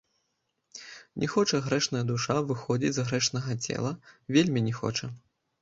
[1.23, 3.93] Не хоча грэшная душа выходзіць з грэшнага цела,
[4.39, 5.05] вельмі не хоча.